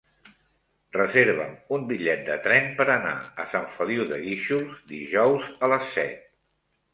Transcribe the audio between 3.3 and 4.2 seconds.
a Sant Feliu de